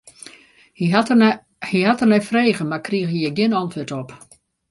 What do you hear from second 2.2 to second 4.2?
frege, mar kriget hjir gjin antwurd op.